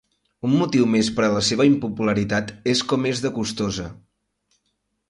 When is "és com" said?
2.75-3.07